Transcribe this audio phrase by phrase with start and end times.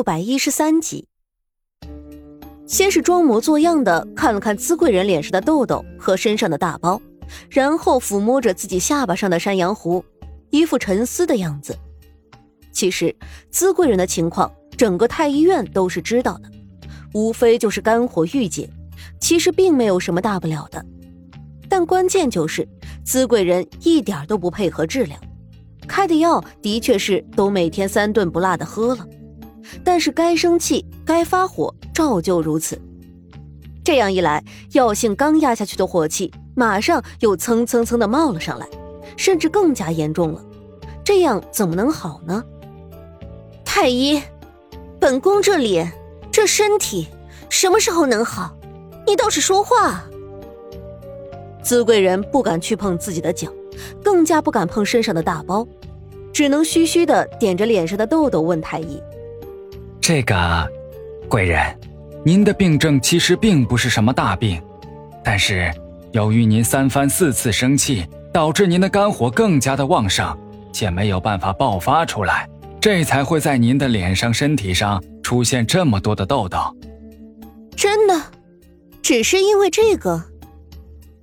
[0.00, 1.06] 六百一十三集，
[2.66, 6.98] 先是装模作样的看了看资贵人脸上的痘痘和身上的大包，
[7.50, 10.02] 然后抚摸着自己下巴上的山羊胡，
[10.48, 11.76] 一副沉思的样子。
[12.72, 13.14] 其实
[13.50, 16.50] 资贵人的情况，整个太医院都是知道的，
[17.12, 18.70] 无非就是肝火郁结，
[19.20, 20.82] 其实并没有什么大不了的。
[21.68, 22.66] 但关键就是
[23.04, 25.20] 资贵人一点都不配合治疗。
[25.86, 29.06] 开的药的确是都每天三顿不落的喝了，
[29.84, 32.80] 但是该生气、该发火照旧如此。
[33.82, 38.66] 这样一来，药性刚压下去的火气，马上又蹭蹭蹭的冒了上来，
[39.16, 40.44] 甚至更加严重了。
[41.02, 42.44] 这样怎么能好呢？
[43.64, 44.22] 太医，
[45.00, 45.90] 本宫这脸、
[46.30, 47.08] 这身体
[47.48, 48.54] 什么时候能好？
[49.06, 50.04] 你倒是说话！
[51.62, 53.50] 资贵人不敢去碰自己的脚，
[54.04, 55.66] 更加不敢碰身上的大包。
[56.32, 59.02] 只能虚虚的点着脸上的痘痘，问太医
[60.12, 60.68] ：“这个，
[61.28, 61.62] 贵人，
[62.24, 64.60] 您的病症其实并不是什么大病，
[65.22, 65.72] 但是
[66.10, 70.36] 由于您三番四次生气，导致您的肝火更加的旺盛，
[70.72, 76.58] 且没有办法爆发出来，这才会在您的脸上、身体上出现这么多的痘痘。”
[77.76, 78.20] 真的，
[79.02, 80.24] 只是因为这个？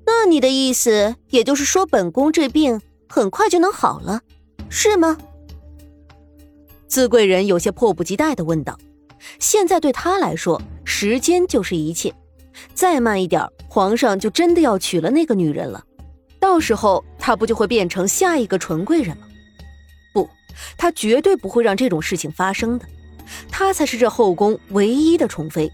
[0.06, 4.22] 那你的意思，也就是说，本宫这病很快就能好了？
[4.70, 5.18] 是吗？
[6.88, 8.80] 资贵人有些迫不及待的问道
[9.40, 12.14] ：“现在对他来说，时间就是一切。
[12.74, 15.84] 再慢一点，皇上就真的要娶了那个女人了，
[16.40, 19.28] 到时候他不就会变成下一个纯贵人吗？
[20.14, 20.28] 不，
[20.78, 22.86] 他绝对不会让这种事情发生的。
[23.52, 25.72] 他才是这后宫唯一的宠妃，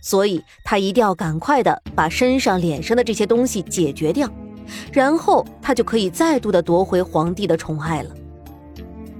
[0.00, 4.30] 所以他一定要赶快的把身上、脸上的这些东西解决掉。”
[4.90, 8.14] 然后他就可以再度的夺回皇帝的宠爱了。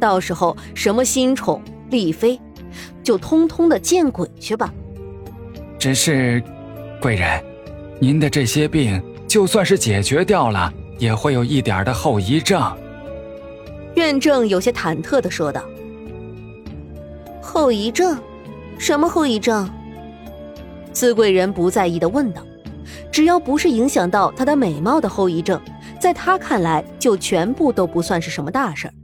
[0.00, 2.40] 到时候什么新宠丽妃，
[3.04, 4.72] 就通通的见鬼去吧！
[5.78, 6.42] 只是，
[7.00, 7.44] 贵人，
[8.00, 12.60] 您的这些病就算是解决掉了，也会有一点的后遗症。
[13.94, 15.62] 院正有些忐忑的说道
[17.40, 18.18] ：“后遗症？
[18.78, 19.70] 什么后遗症？”
[20.92, 22.42] 四贵人不在意的问道。
[23.10, 25.60] 只要不是影响到她的美貌的后遗症，
[26.00, 28.94] 在他看来就全部都不算是什么大事儿。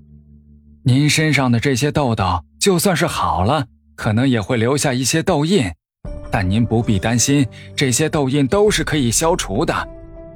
[0.83, 3.65] 您身上的这些痘痘就算是好了，
[4.01, 5.71] 可能也会留下一些痘印，
[6.33, 7.47] 但您不必担心，
[7.77, 9.75] 这些痘印都是可以消除的，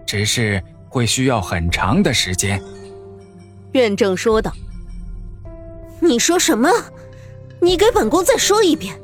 [0.06, 2.62] 只是会需要很长的时间。
[3.72, 4.52] 院正说道
[5.98, 6.68] ：“你说什么？
[7.58, 9.00] 你给本宫再说一遍。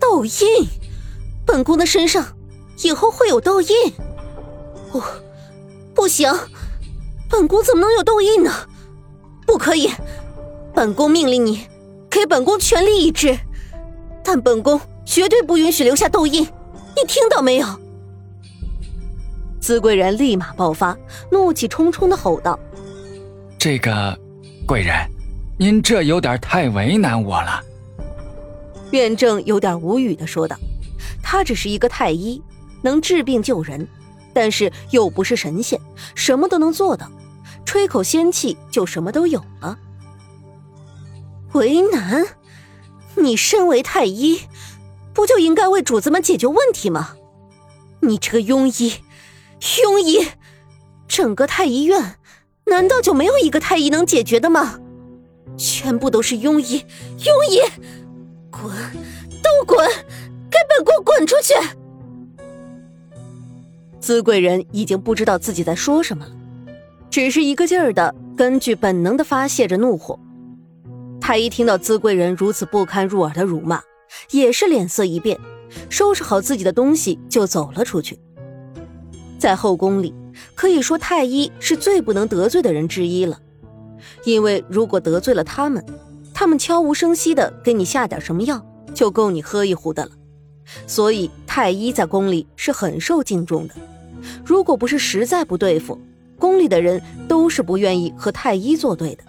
[0.00, 0.66] 痘印，
[1.46, 2.26] 本宫的身上。”
[2.82, 3.68] 以后会有痘印，
[4.90, 5.00] 不，
[5.94, 6.28] 不行，
[7.30, 8.50] 本宫怎么能有痘印呢？
[9.46, 9.88] 不可以，
[10.74, 11.68] 本宫命令你，
[12.10, 13.38] 给本宫全力医治，
[14.24, 17.66] 但本宫绝对不允许留下痘印，你听到没有？
[19.60, 20.96] 资贵人立马爆发，
[21.30, 22.58] 怒气冲冲的吼道
[23.58, 24.18] ：“这个，
[24.66, 24.96] 贵人，
[25.58, 27.62] 您这有点太为难我了。”
[28.90, 30.56] 院正有点无语的说道
[31.22, 32.42] ：“他只是一个太医。”
[32.82, 33.88] 能治病救人，
[34.34, 35.80] 但是又不是神仙，
[36.14, 37.10] 什么都能做到，
[37.64, 39.78] 吹口仙气就什么都有了。
[41.54, 42.22] 为难？
[43.16, 44.40] 你身为太医，
[45.12, 47.16] 不就应该为主子们解决问题吗？
[48.00, 48.94] 你这个庸医，
[49.60, 50.26] 庸医，
[51.08, 52.16] 整个太医院
[52.66, 54.80] 难道就没有一个太医能解决的吗？
[55.56, 56.84] 全部都是庸医，
[57.18, 57.60] 庸医，
[58.50, 58.62] 滚，
[59.42, 59.88] 都滚，
[60.50, 61.54] 给本宫滚出去！
[64.00, 66.32] 资贵人已经不知道自己在说什么了，
[67.08, 70.18] 只是一个劲儿的根据本能的发泄着怒火。
[71.26, 73.82] 太医听到资贵人如此不堪入耳的辱骂，
[74.30, 75.40] 也是脸色一变，
[75.88, 78.18] 收拾好自己的东西就走了出去。
[79.38, 80.12] 在后宫里，
[80.54, 83.40] 可以说太医是最不能得罪的人之一了，
[84.26, 85.82] 因为如果得罪了他们，
[86.34, 88.62] 他们悄无声息的给你下点什么药，
[88.92, 90.10] 就够你喝一壶的了。
[90.86, 93.74] 所以太医在宫里是很受敬重的。
[94.44, 95.98] 如果不是实在不对付，
[96.38, 99.24] 宫里的人都是不愿意和太医作对的。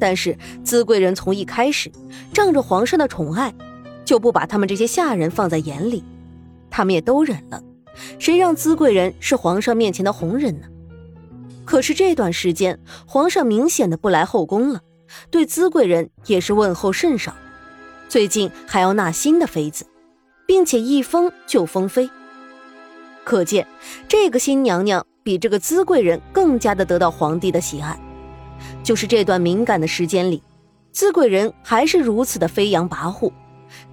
[0.00, 1.92] 但是资贵人从一开始
[2.32, 3.54] 仗着皇上的宠爱，
[4.04, 6.02] 就不把他们这些下人放在眼里，
[6.70, 7.62] 他们也都忍了。
[8.18, 10.66] 谁让资贵人是皇上面前的红人呢？
[11.66, 14.80] 可是这段时间，皇上明显的不来后宫了，
[15.30, 17.34] 对资贵人也是问候甚少。
[18.08, 19.86] 最近还要纳新的妃子，
[20.46, 22.10] 并且一封就封妃。
[23.22, 23.66] 可见，
[24.08, 27.96] 这个新娘娘比这个资贵人更加的得到皇帝的喜爱。
[28.82, 30.42] 就是这段敏感的时间里，
[30.92, 33.32] 资贵人还是如此的飞扬跋扈，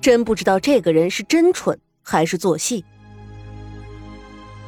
[0.02, 2.84] 真不知道这个人是真蠢还是做戏。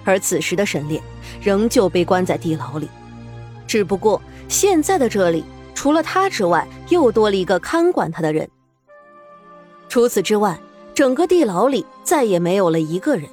[0.04, 1.02] 而此时的沈炼
[1.42, 2.88] 仍旧被关在地牢里，
[3.68, 5.44] 只不过现在的这里
[5.76, 8.50] 除了他之外，又多了一个看管他的人。
[9.88, 10.60] 除此之外，
[10.94, 13.30] 整个地牢里再也没有了一个人。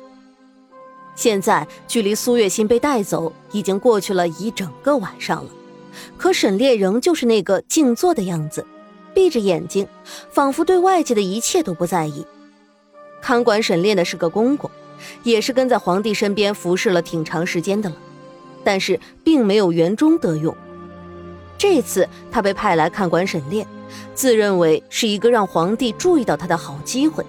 [1.14, 5.50] 现在距离苏月心被带走已经过去了一整个晚上了，
[6.16, 8.64] 可沈炼仍旧是那个静坐的样子，
[9.14, 9.86] 闭着眼睛，
[10.30, 12.24] 仿佛对外界的一切都不在意。
[13.20, 14.70] 看管沈炼的是个公公，
[15.22, 17.96] 也是跟在皇帝身边服侍了挺长时间的了，
[18.62, 20.54] 但是并没有圆中得用。
[21.58, 23.66] 这次他被派来看管沈炼，
[24.14, 27.24] 自认为是一个让皇帝注意到他的好机会，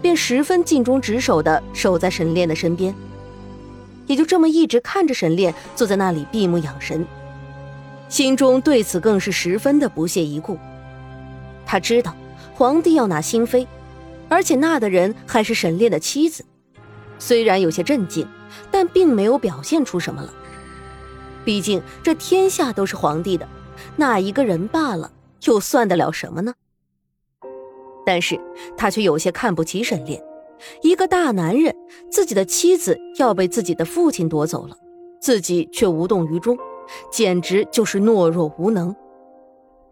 [0.00, 2.94] 便十分尽忠职守的守在沈炼的身边。
[4.06, 7.06] 也就这么一直看着沈炼坐在那里闭目养神，
[8.12, 10.58] 心中对此更是十分的不屑一顾。
[11.64, 12.14] 他知道
[12.52, 13.66] 皇帝要纳新妃，
[14.28, 16.44] 而且纳的人还是沈炼的妻子，
[17.18, 18.28] 虽然有些震惊，
[18.70, 20.30] 但并没有表现出什么了。
[21.42, 23.48] 毕竟这天下都是皇帝的，
[23.96, 25.10] 纳一个人罢了，
[25.44, 26.52] 又算得了什么呢？
[28.04, 28.38] 但是
[28.76, 30.22] 他却有些看不起沈炼。
[30.82, 31.74] 一个大男人，
[32.10, 34.76] 自己的妻子要被自己的父亲夺走了，
[35.18, 36.58] 自己却无动于衷，
[37.10, 38.94] 简直就是懦弱无能。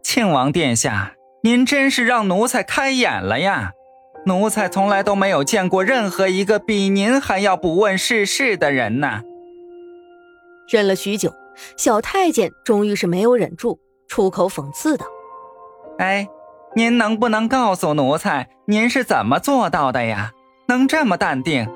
[0.03, 3.73] 庆王殿下，您真是让奴才开眼了呀！
[4.27, 9.23] 奴才从来都没有见过任何一个比您还要不问世事的人呢。
[10.69, 11.33] 忍了许久，
[11.77, 15.07] 小太监终于是没有忍住，出口讽刺道
[15.99, 16.29] ：“哎，
[16.77, 20.33] 您能不能告诉奴才，您是怎么做到的呀？”
[20.69, 21.69] 能这么淡定，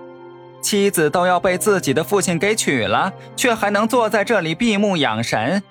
[0.65, 5.63] 妻子都要被自己的父亲给娶了，却还能坐在这里闭目养神。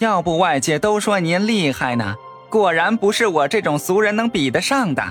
[0.00, 2.16] 要不外界都说您厉害呢，
[2.50, 5.02] 果然不是我这种俗人能比得上的。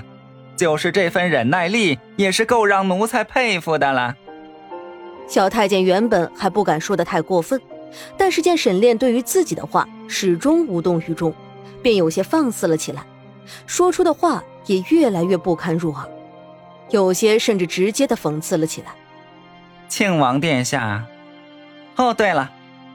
[0.56, 4.14] 就是这份忍耐力，也是够让奴才佩服的了。
[5.26, 7.58] 小太监原本还不敢说的太过分，
[8.18, 11.34] 但是见沈炼对于自己的话始终无动于衷，
[11.82, 13.02] 便有些放肆了起来，
[13.66, 16.06] 说出的话也越来越不堪入耳。
[16.90, 18.88] 有些甚至直接的讽刺了起来。
[19.96, 21.04] 庆王殿下，
[21.94, 22.50] 哦，对了，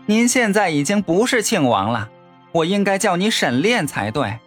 [0.05, 2.09] 您现在已经不是庆王了，
[2.51, 4.37] 我应该叫你沈炼才对。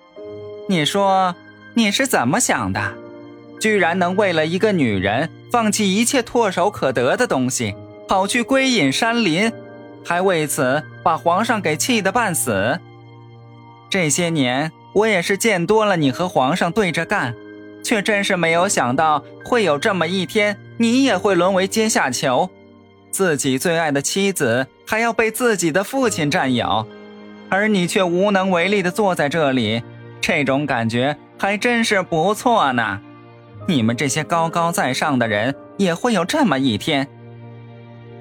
[0.68, 1.34] 你说
[1.72, 2.92] 你是怎么想的？
[3.58, 7.74] 居然能为了一个女人放弃一切唾手可得的东西，
[8.06, 9.50] 跑去归隐山林，
[10.04, 12.78] 还为此把皇上给气得半死。
[13.88, 17.34] 这些年我也是见多了你和皇上对着干。
[17.82, 22.50] 却真是没有想到会有这么一天，你也会沦为阶下囚，
[23.10, 26.86] 自己最爱的妻子还要被自己的父亲占有，
[27.48, 29.82] 而你却无能为力的坐在这里，
[30.20, 33.00] 这种感觉还真是不错呢。
[33.68, 37.06] 你们这些高高在上的人也会有这么一天。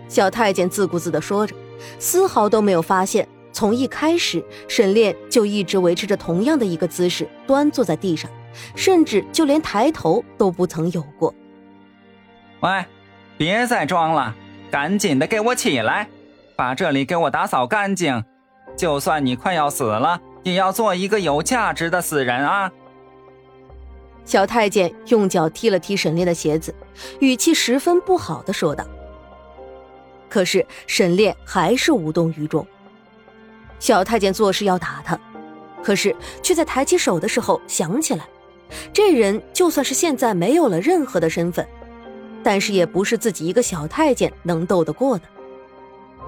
[0.07, 1.55] 小太监自顾自的说着，
[1.97, 8.29] 丝毫都没有发现，从一开始沈炼就一直维持着同样的一个姿势，端坐在地上。
[8.75, 11.33] 甚至就连抬头都不曾有过。
[12.61, 12.85] 喂，
[13.37, 14.35] 别再装了，
[14.69, 16.07] 赶紧的给我起来，
[16.55, 18.23] 把这里给我打扫干净。
[18.77, 22.71] 就算你快要死了，也要做一个有价值的死人啊！
[24.25, 26.73] 小太监用脚踢了踢沈炼的鞋子，
[27.19, 28.85] 语气十分不好的说道。
[30.29, 32.65] 可是沈炼还是无动于衷。
[33.79, 35.19] 小太监做事要打他，
[35.81, 38.25] 可是却在抬起手的时候想起来。
[38.93, 41.67] 这人就算是现在没有了任何的身份，
[42.43, 45.23] 但是也不是自己一个小太监能斗得过的。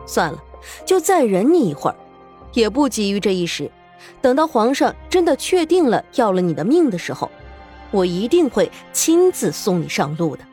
[0.05, 0.43] 算了，
[0.85, 1.95] 就再忍你一会儿，
[2.53, 3.69] 也不急于这一时。
[4.21, 7.31] 等到皇上真的确定了要了你的命的时候，
[7.89, 10.43] 我一定会亲自送你上路的。